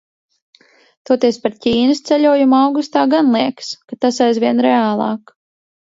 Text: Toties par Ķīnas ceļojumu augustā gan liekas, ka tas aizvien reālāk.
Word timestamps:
Toties 1.09 1.37
par 1.43 1.59
Ķīnas 1.67 2.01
ceļojumu 2.11 2.59
augustā 2.63 3.07
gan 3.15 3.33
liekas, 3.39 3.73
ka 3.89 4.03
tas 4.07 4.23
aizvien 4.31 4.69
reālāk. 4.73 5.41